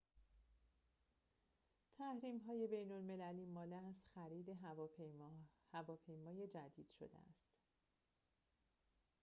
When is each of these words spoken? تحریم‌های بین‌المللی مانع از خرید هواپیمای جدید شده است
تحریم‌های 1.97 2.67
بین‌المللی 2.67 3.45
مانع 3.45 3.75
از 3.87 3.95
خرید 4.15 4.49
هواپیمای 5.73 6.47
جدید 6.47 6.87
شده 6.99 7.17
است 7.17 7.47